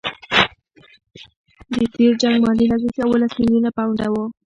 [1.73, 4.23] د تېر جنګ مالي لګښت اوولس میلیونه پونډه وو.